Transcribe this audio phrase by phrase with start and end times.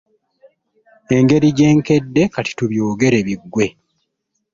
[1.15, 3.65] Engeri gye nkedde kati tubyogere biggwe.